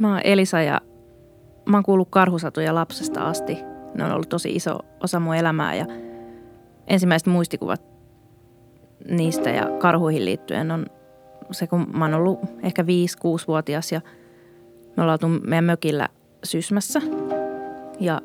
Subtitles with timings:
[0.00, 0.80] Mä oon Elisa ja
[1.66, 3.58] mä oon kuullut karhusatuja lapsesta asti.
[3.94, 5.86] Ne on ollut tosi iso osa mun elämää ja
[6.86, 7.82] ensimmäiset muistikuvat
[9.10, 10.86] niistä ja karhuihin liittyen on
[11.50, 14.00] se, kun mä oon ollut ehkä 5-6-vuotias ja
[14.96, 16.08] me ollaan oltu meidän mökillä
[16.44, 17.00] Sysmässä.
[18.00, 18.20] Ja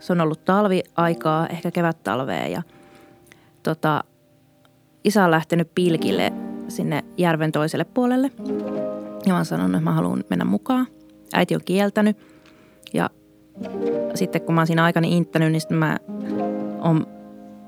[0.00, 2.62] se on ollut talviaikaa, ehkä kevät-talvea ja
[3.62, 4.04] tota,
[5.04, 6.32] isä on lähtenyt pilkille
[6.68, 8.30] sinne järven toiselle puolelle.
[9.26, 10.86] Ja mä oon sanonut, että mä haluan mennä mukaan.
[11.34, 12.16] Äiti on kieltänyt
[12.92, 13.10] ja
[14.14, 15.98] sitten kun mä oon siinä aikani inttänyt, niin sitten mä
[16.80, 17.06] oon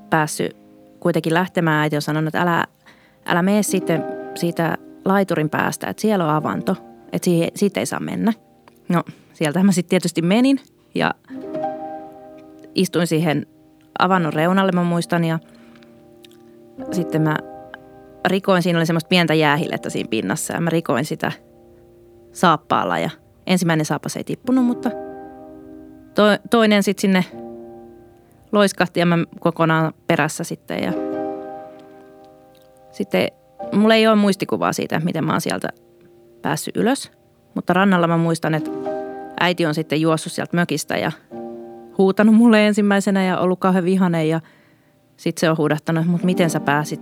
[0.09, 0.57] päässyt
[0.99, 1.81] kuitenkin lähtemään.
[1.81, 2.63] Äiti on sanonut, että älä,
[3.25, 4.03] älä mene sitten
[4.35, 6.75] siitä laiturin päästä, että siellä on avanto,
[7.11, 8.33] että siihen, siitä ei saa mennä.
[8.89, 10.59] No, sieltä mä sitten tietysti menin
[10.95, 11.13] ja
[12.75, 13.45] istuin siihen
[13.99, 15.39] avannon reunalle, mä muistan, ja
[16.91, 17.37] sitten mä
[18.25, 21.31] rikoin, siinä oli semmoista pientä jäähillettä siinä pinnassa ja mä rikoin sitä
[22.31, 23.09] saappaalla ja
[23.47, 24.89] ensimmäinen saappas ei tippunut, mutta
[26.15, 27.25] to, toinen sitten sinne
[28.51, 30.93] loiskahti ja mä kokonaan perässä sitten ja
[32.91, 33.27] sitten
[33.73, 35.69] mulla ei ole muistikuvaa siitä, miten mä oon sieltä
[36.41, 37.11] päässyt ylös,
[37.53, 38.71] mutta rannalla mä muistan, että
[39.39, 41.11] äiti on sitten juossut sieltä mökistä ja
[41.97, 44.41] huutanut mulle ensimmäisenä ja ollut kauhean vihanen ja
[45.17, 47.01] sitten se on huudahtanut, mutta miten sä pääsit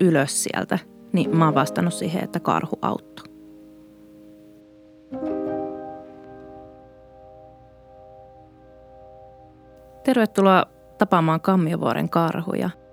[0.00, 0.78] ylös sieltä?
[1.12, 3.27] Niin mä oon vastannut siihen, että karhu auttoi.
[10.08, 10.64] Tervetuloa
[10.98, 12.70] tapaamaan Kammiovuoren karhuja–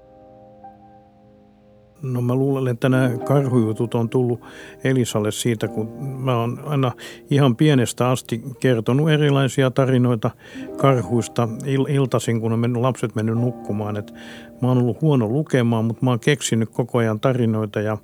[2.02, 4.41] No mä luulen, että nämä karhujutut on tullut
[4.83, 6.91] Elisalle siitä, kun mä oon aina
[7.30, 10.31] ihan pienestä asti kertonut erilaisia tarinoita
[10.77, 13.98] karhuista il- iltaisin, kun on mennyt, lapset mennyt nukkumaan.
[13.98, 14.14] Et
[14.61, 17.98] mä oon ollut huono lukemaan, mutta mä oon keksinyt koko ajan tarinoita ja,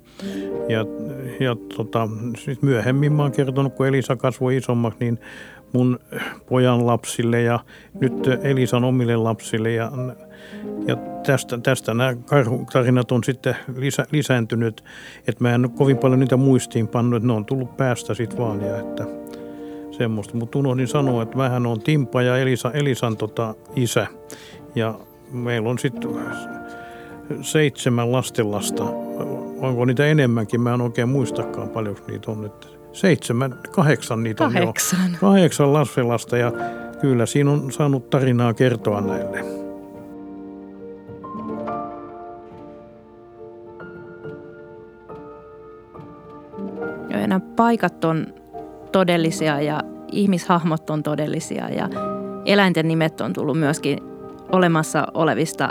[0.68, 0.84] ja,
[1.40, 2.08] ja tota,
[2.38, 5.18] sit myöhemmin mä oon kertonut, kun Elisa kasvoi isommaksi, niin
[5.72, 5.98] mun
[6.48, 7.60] pojan lapsille ja
[8.00, 8.12] nyt
[8.42, 9.92] Elisan omille lapsille ja
[10.86, 10.96] ja
[11.26, 14.84] tästä, tästä nämä karhutarinat on sitten lisä, lisääntynyt,
[15.28, 18.60] että mä en kovin paljon niitä muistiin pannut, että ne on tullut päästä sitten vaan
[18.60, 19.04] ja että
[19.90, 20.36] semmoista.
[20.36, 24.06] Mutta unohdin sanoa, että vähän on Timpa ja Elisa, Elisan tota, isä
[24.74, 24.94] ja
[25.32, 26.10] meillä on sitten
[27.42, 28.84] seitsemän lastenlasta.
[29.60, 30.60] Onko niitä enemmänkin?
[30.60, 32.46] Mä en oikein muistakaan paljon niitä on.
[32.46, 35.12] Että seitsemän, kahdeksan niitä on kahdeksan.
[35.12, 35.18] jo.
[35.20, 36.52] Kahdeksan lastenlasta ja
[37.00, 39.62] kyllä siinä on saanut tarinaa kertoa näille.
[47.32, 48.26] nämä paikat on
[48.92, 49.80] todellisia ja
[50.12, 51.88] ihmishahmot on todellisia ja
[52.44, 53.98] eläinten nimet on tullut myöskin
[54.52, 55.68] olemassa olevista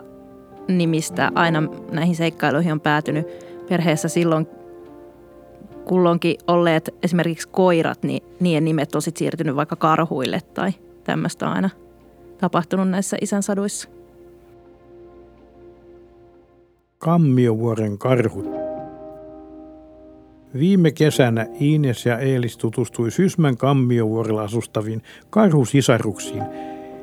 [0.67, 1.31] nimistä.
[1.35, 3.27] Aina näihin seikkailuihin on päätynyt
[3.69, 4.47] perheessä silloin
[5.91, 10.71] kulloinkin olleet esimerkiksi koirat, niin niiden nimet on sitten siirtynyt vaikka karhuille tai
[11.03, 11.69] tämmöistä aina
[12.37, 13.89] tapahtunut näissä isän saduissa.
[16.97, 18.45] Kammiovuoren karhut
[20.59, 26.43] Viime kesänä Ines ja Eelis tutustui Sysmän kammiovuorilla asustaviin karhusisaruksiin.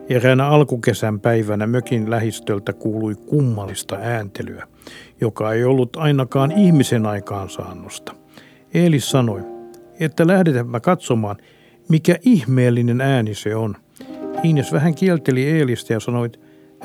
[0.09, 4.66] Eräänä alkukesän päivänä mökin lähistöltä kuului kummallista ääntelyä,
[5.21, 8.18] joka ei ollut ainakaan ihmisen aikaansaannosta.
[8.75, 9.41] Eelis sanoi,
[10.01, 11.37] että lähdetäänpä katsomaan,
[11.89, 13.77] mikä ihmeellinen ääni se on.
[14.43, 16.31] Ines vähän kielteli Eelistä ja sanoi,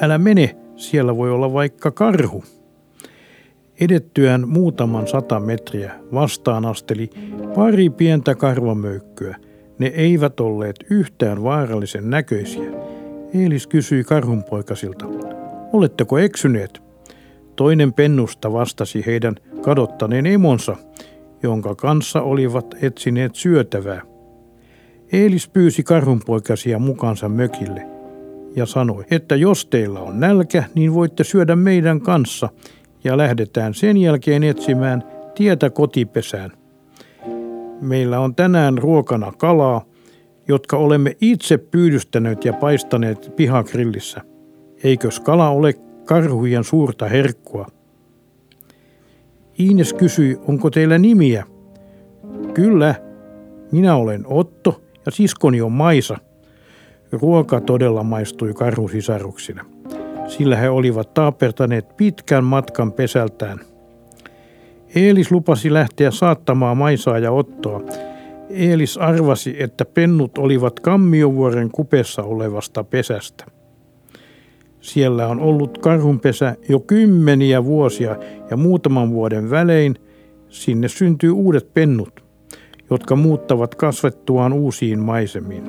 [0.01, 2.43] älä mene, siellä voi olla vaikka karhu.
[3.79, 7.09] Edettyään muutaman sata metriä vastaan asteli
[7.55, 9.37] pari pientä karvamöykkyä.
[9.79, 12.71] Ne eivät olleet yhtään vaarallisen näköisiä.
[13.33, 15.05] Eelis kysyi karhunpoikasilta,
[15.73, 16.81] oletteko eksyneet?
[17.55, 20.75] Toinen pennusta vastasi heidän kadottaneen emonsa,
[21.43, 24.01] jonka kanssa olivat etsineet syötävää.
[25.11, 27.87] Eelis pyysi karhunpoikasia mukansa mökille
[28.55, 32.49] ja sanoi, että jos teillä on nälkä, niin voitte syödä meidän kanssa–
[33.03, 35.03] ja lähdetään sen jälkeen etsimään
[35.35, 36.51] tietä kotipesään.
[37.81, 39.85] Meillä on tänään ruokana kalaa,
[40.47, 44.21] jotka olemme itse pyydystäneet ja paistaneet pihakrillissä.
[44.83, 45.73] Eikös kala ole
[46.05, 47.67] karhujen suurta herkkua?
[49.59, 51.45] Iines kysyi, onko teillä nimiä?
[52.53, 52.95] Kyllä,
[53.71, 56.17] minä olen Otto ja siskoni on Maisa.
[57.11, 59.61] Ruoka todella maistui karhusisaruksille
[60.27, 63.59] sillä he olivat taapertaneet pitkän matkan pesältään.
[64.95, 67.81] Eelis lupasi lähteä saattamaan Maisaa ja Ottoa.
[68.49, 73.45] Eelis arvasi, että pennut olivat Kammiovuoren kupessa olevasta pesästä.
[74.83, 78.15] Siellä on ollut karhunpesä jo kymmeniä vuosia
[78.49, 79.95] ja muutaman vuoden välein
[80.49, 82.23] sinne syntyy uudet pennut.
[82.89, 85.63] jotka muuttavat kasvettuaan uusiin maisemiin.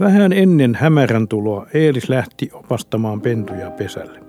[0.00, 4.20] Vähän ennen hämärän tuloa Eelis lähti opastamaan pentuja pesälle.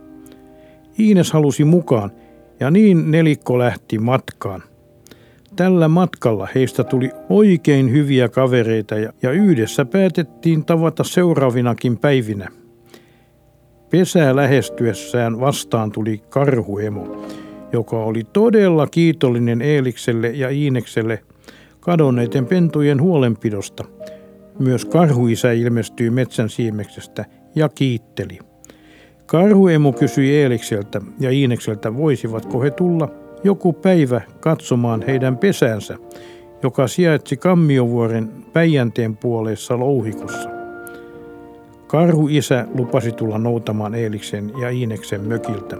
[0.99, 2.11] Iines halusi mukaan
[2.59, 4.63] ja niin nelikko lähti matkaan.
[5.55, 12.47] Tällä matkalla heistä tuli oikein hyviä kavereita ja, yhdessä päätettiin tavata seuraavinakin päivinä.
[13.95, 17.25] Pesää lähestyessään vastaan tuli karhuemo,
[17.73, 21.19] joka oli todella kiitollinen Eelikselle ja Iinekselle
[21.79, 23.83] kadonneiden pentujen huolenpidosta.
[24.59, 27.25] Myös karhuisä ilmestyi metsän siimeksestä
[27.55, 28.39] ja kiitteli.
[29.25, 33.09] Karhuemo kysyi Eelikseltä ja Iinekseltä, voisivatko he tulla
[33.43, 35.97] joku päivä katsomaan heidän pesänsä,
[36.63, 40.54] joka sijaitsi Kammiovuoren Päijänteen puoleessa louhikossa.
[41.87, 45.77] Karhu isä lupasi tulla noutamaan Eeliksen ja Iineksen mökiltä.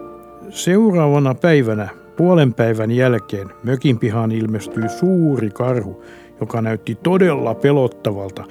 [0.49, 6.03] Seuraavana päivänä, puolen päivän jälkeen, mökin pihaan ilmestyi suuri karhu,
[6.39, 8.43] joka näytti todella pelottavalta.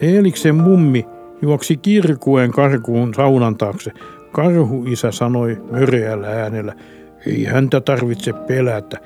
[0.00, 1.06] Eeliksen mummi
[1.42, 3.92] juoksi kirkuen karkuun saunan taakse.
[4.32, 6.74] Karhu isä sanoi möreällä äänellä,
[7.26, 8.98] ei häntä tarvitse pelätä,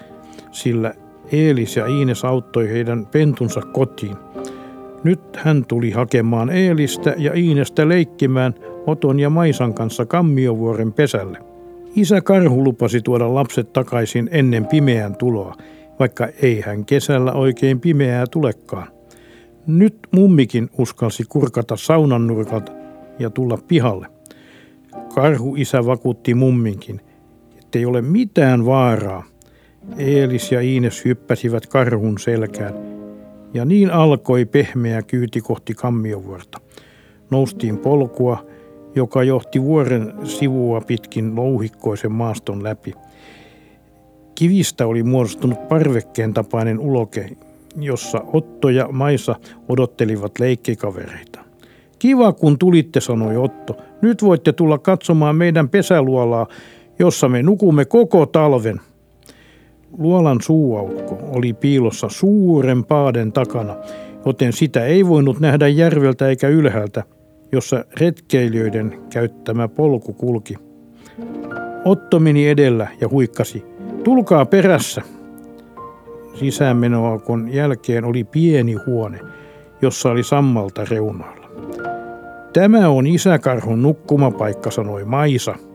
[0.50, 0.94] sillä
[1.32, 4.16] Eelis ja Iines auttoi heidän pentunsa kotiin.
[5.04, 8.54] Nyt hän tuli hakemaan Eelistä ja Iinestä leikkimään
[8.86, 11.38] Oton ja Maisan kanssa Kammiovuoren pesälle.
[11.96, 15.56] Isä Karhu lupasi tuoda lapset takaisin ennen pimeän tuloa,
[15.98, 18.88] vaikka ei hän kesällä oikein pimeää tulekaan.
[19.66, 22.72] Nyt mummikin uskalsi kurkata saunan nurkalta
[23.18, 24.06] ja tulla pihalle.
[25.14, 27.00] Karhu isä vakuutti mumminkin,
[27.58, 29.24] ettei ole mitään vaaraa.
[29.98, 32.74] Eelis ja Iines hyppäsivät karhun selkään,
[33.54, 36.60] ja niin alkoi pehmeä kyyti kohti kammiovuorta.
[37.30, 38.46] Noustiin polkua,
[38.94, 42.94] joka johti vuoren sivua pitkin louhikkoisen maaston läpi.
[44.34, 47.30] Kivistä oli muodostunut parvekkeen tapainen uloke,
[47.76, 49.36] jossa Otto ja Maisa
[49.68, 51.40] odottelivat leikkikavereita.
[51.98, 53.76] Kiva kun tulitte, sanoi Otto.
[54.02, 56.46] Nyt voitte tulla katsomaan meidän pesäluolaa,
[56.98, 58.80] jossa me nukumme koko talven.
[59.98, 63.76] Luolan suuaukko oli piilossa suuren paaden takana,
[64.26, 67.04] joten sitä ei voinut nähdä järveltä eikä ylhäältä,
[67.52, 70.54] jossa retkeilijöiden käyttämä polku kulki.
[71.84, 73.64] Otto meni edellä ja huikkasi,
[74.04, 75.02] tulkaa perässä.
[76.34, 79.20] Sisäänmenoaukon jälkeen oli pieni huone,
[79.82, 81.48] jossa oli sammalta reunoilla.
[82.52, 85.54] Tämä on isäkarhun nukkumapaikka, sanoi Maisa–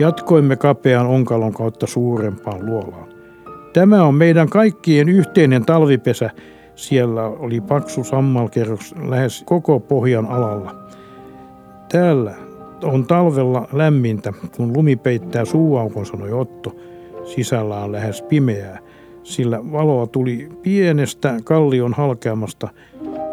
[0.00, 3.08] Jatkoimme kapean onkalon kautta suurempaan luolaan.
[3.72, 6.30] Tämä on meidän kaikkien yhteinen talvipesä.
[6.74, 10.74] Siellä oli paksu sammalkerros lähes koko pohjan alalla.
[11.92, 12.34] Täällä
[12.82, 16.76] on talvella lämmintä, kun lumi peittää suuaukon, sanoi Otto.
[17.24, 18.78] Sisällä on lähes pimeää,
[19.22, 22.68] sillä valoa tuli pienestä kallion halkeamasta,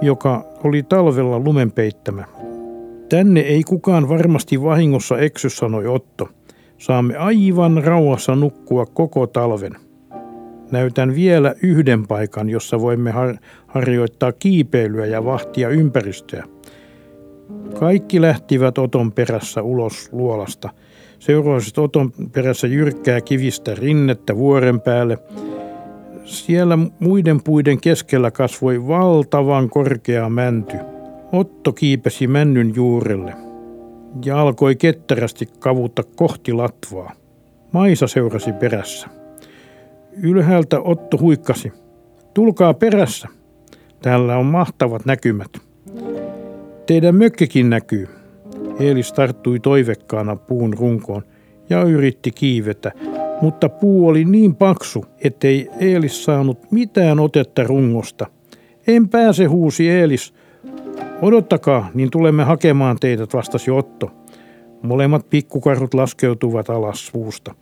[0.02, 2.26] joka oli talvella lumen peittämä.
[3.10, 6.30] Tänne ei kukaan varmasti vahingossa eksy, sanoi Otto.
[6.78, 9.76] Saamme aivan rauhassa nukkua koko talven.
[10.72, 16.44] Näytän vielä yhden paikan, jossa voimme har- harjoittaa kiipeilyä ja vahtia ympäristöä.
[17.80, 20.70] Kaikki lähtivät Oton perässä ulos luolasta.
[21.20, 25.18] Seuraavaksi Oton perässä jyrkkää kivistä rinnettä vuoren päälle.
[26.26, 30.78] Siellä muiden puiden keskellä kasvoi valtavan korkea mänty.
[31.32, 33.34] Otto kiipesi männyn juurelle–
[34.26, 37.12] ja alkoi ketterästi kavutta kohti latvaa.
[37.72, 39.08] Maisa seurasi perässä.
[40.24, 41.74] Ylhäältä Otto huikkasi.
[42.34, 43.28] Tulkaa perässä.
[44.02, 45.52] Täällä on mahtavat näkymät.
[46.86, 48.08] Teidän mökkikin näkyy.
[48.80, 51.24] Eelis tarttui toivekkaana puun runkoon
[51.70, 52.92] ja yritti kiivetä,
[53.42, 58.28] mutta puu oli niin paksu, ettei Eelis saanut mitään otetta rungosta.
[58.88, 60.34] En pääse, huusi Eelis,
[61.22, 64.12] Odottakaa, niin tulemme hakemaan teidät, vastasi Otto.
[64.82, 67.56] Molemmat pikkukarhut laskeutuvat alas puusta.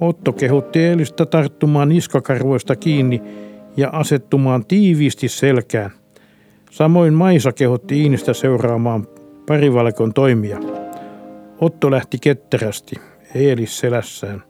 [0.00, 3.22] Otto kehotti Eelistä tarttumaan niskakarvoista kiinni
[3.76, 5.90] ja asettumaan tiiviisti selkään.
[6.70, 9.06] Samoin Maisa kehotti Iinistä seuraamaan
[9.46, 10.58] parivalkon toimia.
[11.60, 12.96] Otto lähti ketterästi,
[13.34, 14.42] Eelis selässään,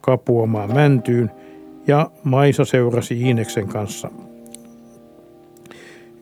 [0.00, 1.30] kapuamaan mäntyyn
[1.86, 4.10] ja Maisa seurasi Iineksen kanssa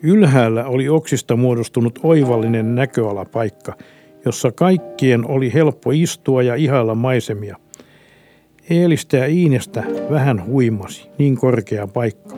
[0.02, 3.76] Ylhäällä oli oksista muodostunut oivallinen näköalapaikka,
[4.24, 7.56] jossa kaikkien oli helppo istua ja ihailla maisemia.
[8.70, 12.36] Eelistä ja Iinestä vähän huimasi, niin korkea paikka.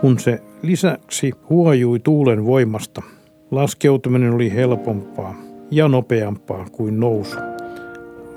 [0.00, 3.02] Kun se lisäksi huojui tuulen voimasta,
[3.50, 5.34] laskeutuminen oli helpompaa
[5.70, 7.38] ja nopeampaa kuin nousu.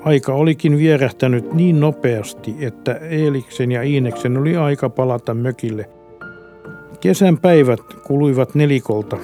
[0.04, 5.88] Aika olikin vierähtänyt niin nopeasti, että Eeliksen ja Iineksen oli aika palata mökille.
[7.04, 9.16] Kesän päivät kuluivat nelikolta,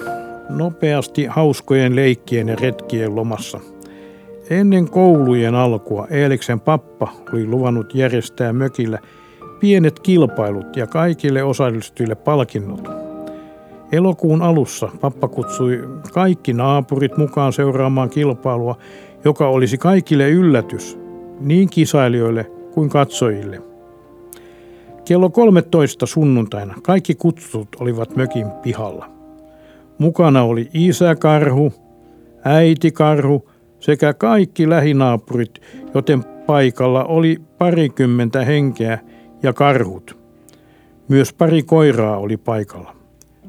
[0.49, 3.59] nopeasti hauskojen leikkien ja retkien lomassa.
[4.49, 8.99] Ennen koulujen alkua Eeliksen pappa oli luvannut järjestää mökillä
[9.59, 12.87] pienet kilpailut ja kaikille osallistujille palkinnot.
[13.91, 18.77] Elokuun alussa pappa kutsui kaikki naapurit mukaan seuraamaan kilpailua,
[19.25, 20.97] joka olisi kaikille yllätys,
[21.39, 23.70] niin kisailijoille kuin katsojille.
[25.05, 29.09] Kello 13 sunnuntaina kaikki kutsut olivat mökin pihalla.
[29.97, 31.73] Mukana oli isä-karhu,
[32.43, 35.61] äiti-karhu sekä kaikki lähinaapurit,
[35.93, 38.99] joten paikalla oli parikymmentä henkeä
[39.43, 40.17] ja karhut.
[41.07, 42.95] Myös pari koiraa oli paikalla,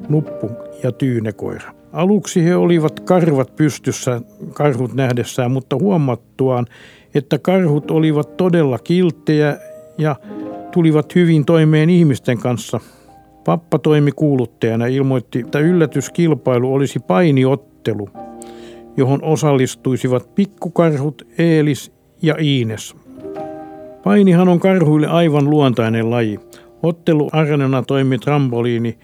[0.09, 0.51] nuppu
[0.83, 1.75] ja tyynekoira.
[1.93, 4.21] Aluksi he olivat karvat pystyssä
[4.53, 6.67] karhut nähdessään, mutta huomattuaan,
[7.15, 9.57] että karhut olivat todella kilttejä
[9.99, 10.17] ja
[10.73, 12.81] tulivat hyvin toimeen ihmisten kanssa.
[13.45, 18.09] Pappa toimi kuuluttajana ja ilmoitti, että yllätyskilpailu olisi painiottelu,
[18.97, 22.97] johon osallistuisivat pikkukarhut Eelis ja Iines.
[24.05, 26.41] Painihan on karhuille aivan luontainen laji.
[26.83, 28.99] Ottelu arenana toimi trampoliini,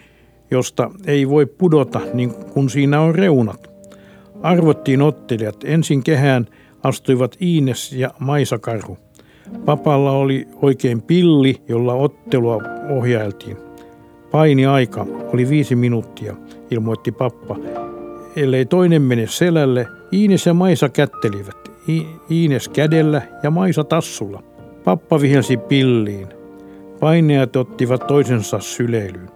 [0.50, 3.70] josta ei voi pudota, niin kun siinä on reunat.
[4.42, 5.56] Arvottiin ottelijat.
[5.64, 6.46] Ensin kehään
[6.82, 8.98] astuivat Iines ja Maisakarhu.
[9.64, 13.56] Papalla oli oikein pilli, jolla ottelua ohjailtiin.
[14.30, 16.36] Paini aika oli viisi minuuttia,
[16.70, 17.56] ilmoitti pappa.
[18.36, 21.56] Ellei toinen mene selälle, Iines ja Maisa kättelivät.
[22.30, 24.42] Iines kädellä ja Maisa tassulla.
[24.84, 26.28] Pappa vihelsi pilliin.
[27.00, 29.30] Paineet ottivat toisensa syleilyyn.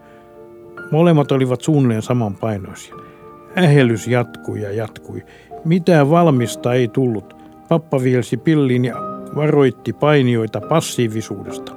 [0.91, 2.95] Molemmat olivat suunnilleen samanpainoisia.
[3.59, 5.23] Ähellys jatkui ja jatkui.
[5.65, 7.37] Mitään valmista ei tullut.
[7.69, 11.73] Pappa vielsi pilliin ja varoitti painijoita passiivisuudesta.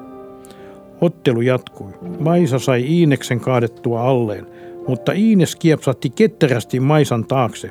[1.01, 1.91] Ottelu jatkui.
[2.19, 4.47] Maisa sai Iineksen kaadettua alleen,
[4.87, 7.69] mutta Iines kiepsatti ketterästi Maisan taakse.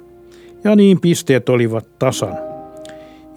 [0.65, 2.39] Ja niin pisteet olivat tasan.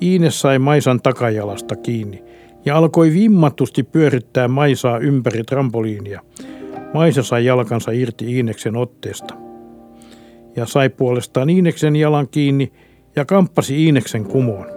[0.01, 2.23] Iines sai Maisan takajalasta kiinni
[2.65, 6.21] ja alkoi vimmatusti pyörittää Maisaa ympäri trampoliinia.
[6.93, 9.33] Maisa sai jalkansa irti Iineksen otteesta.
[10.55, 12.71] Ja sai puolestaan Iineksen jalan kiinni
[13.15, 14.76] ja kamppasi Iineksen kumoon.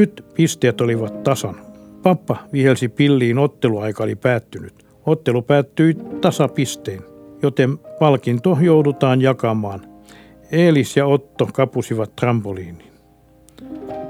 [0.00, 1.56] Nyt pisteet olivat tasan.
[2.02, 4.74] Pappa vihelsi pilliin otteluaika oli päättynyt.
[5.06, 7.02] Ottelu päättyi tasapisteen,
[7.42, 9.80] joten palkinto joudutaan jakamaan.
[10.52, 12.92] Eelis ja Otto kapusivat trampoliiniin.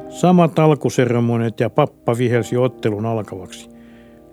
[0.09, 3.71] Samat alkuseremoniat ja pappa vihelsi ottelun alkavaksi.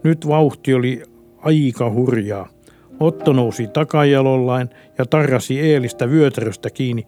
[0.03, 1.03] Nyt vauhti oli
[1.37, 2.47] aika hurjaa.
[2.99, 7.05] Otto nousi takajalollaan ja tarrasi Eelistä vyötäröstä kiinni.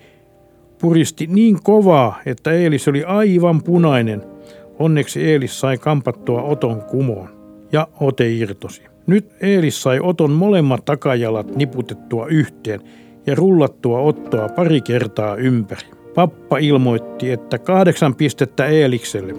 [0.82, 4.39] Puristi niin kovaa, että Eelis oli aivan punainen.
[4.80, 7.30] Onneksi Eelis sai kampattua Oton kumoon
[7.72, 8.82] ja Ote irtosi.
[9.08, 12.82] Nyt Eelis sai Oton molemmat takajalat niputettua yhteen
[13.26, 15.88] ja rullattua Ottoa pari kertaa ympäri.
[16.16, 19.34] Pappa ilmoitti, että kahdeksan pistettä Eelikselle.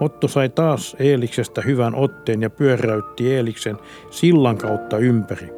[0.00, 3.76] Otto sai taas Eeliksestä hyvän otteen ja pyöräytti Eeliksen
[4.10, 5.52] sillan kautta ympäri.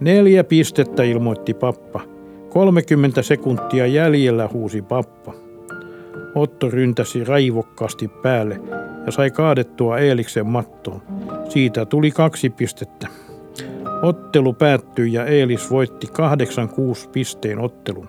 [0.00, 2.00] Neljä pistettä ilmoitti pappa.
[2.48, 5.41] 30 sekuntia jäljellä huusi pappa.
[6.34, 8.60] Otto ryntäsi raivokkaasti päälle
[9.06, 11.02] ja sai kaadettua Eeliksen mattoon.
[11.48, 13.08] Siitä tuli kaksi pistettä.
[14.02, 16.06] Ottelu päättyi ja Eelis voitti
[17.06, 18.08] 8-6 pisteen ottelun.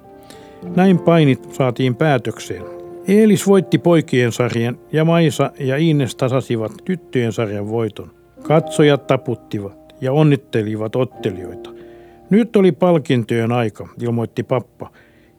[0.76, 2.64] Näin painit saatiin päätökseen.
[3.08, 8.12] Eelis voitti poikien sarjan ja Maisa ja Ines tasasivat tyttöjen sarjan voiton.
[8.44, 11.70] Katsojat taputtivat ja onnittelivat ottelijoita.
[12.30, 14.90] Nyt oli palkintojen aika, ilmoitti pappa.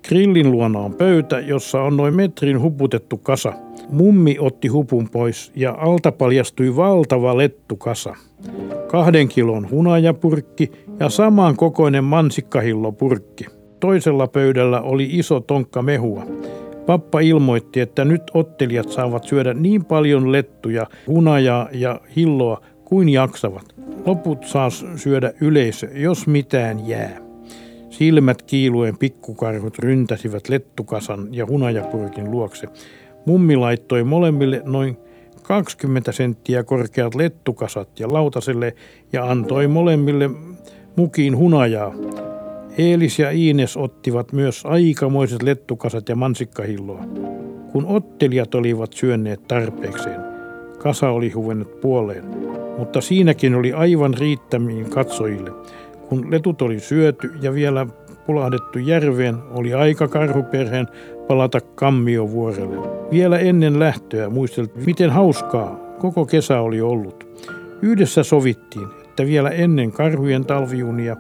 [0.09, 3.53] Grillin luona on pöytä, jossa on noin metrin huputettu kasa.
[3.89, 8.15] Mummi otti hupun pois ja alta paljastui valtava lettukasa.
[8.87, 13.47] Kahden kilon hunajapurkki ja saman kokoinen mansikkahillopurkki.
[13.81, 16.27] Toisella pöydällä oli iso tonkka mehua.
[16.87, 23.75] Pappa ilmoitti, että nyt ottelijat saavat syödä niin paljon lettuja, hunajaa ja hilloa kuin jaksavat.
[24.07, 27.24] Loput saa syödä yleisö, jos mitään jää.
[27.99, 32.69] Silmät kiiluen pikkukarhut ryntäsivät lettukasan ja hunajapurkin luokse.
[33.27, 34.97] Mummi laittoi molemmille noin
[35.43, 38.75] 20 senttiä korkeat lettukasat ja lautaselle
[39.13, 40.31] ja antoi molemmille
[40.97, 41.95] mukiin hunajaa.
[42.79, 47.05] Eelis ja Iines ottivat myös aikamoiset lettukasat ja mansikkahilloa.
[47.73, 50.21] Kun ottelijat olivat syönneet tarpeekseen,
[50.79, 52.25] kasa oli huvennut puoleen,
[52.79, 55.51] mutta siinäkin oli aivan riittämiin katsojille.
[56.09, 57.87] Kun letut oli syöty ja vielä
[58.27, 60.87] pulahdettu järveen, oli aika karhuperheen
[61.29, 62.77] palata Kammiovuorelle.
[63.11, 67.27] Vielä ennen lähtöä muisteltiin, miten hauskaa koko kesä oli ollut.
[67.83, 71.17] Yhdessä sovittiin, että vielä ennen karhujen talviunia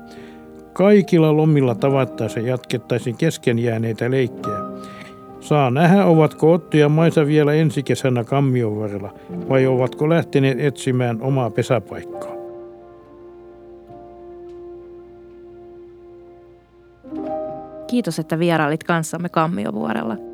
[0.72, 4.58] kaikilla lomilla tavattaessa jatkettaisiin kesken jääneitä leikkejä.
[5.40, 9.14] Saa nähdä, ovatko Otto ja Maisa vielä ensi kesänä Kammiovuorella
[9.48, 12.33] vai ovatko lähteneet etsimään omaa pesäpaikkaa.
[17.94, 20.33] Kiitos, että vierailit kanssamme Kammiovuorella.